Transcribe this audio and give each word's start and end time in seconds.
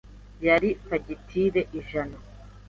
Yari 0.45 0.69
fagitire 0.87 1.61
ijana. 1.79 2.17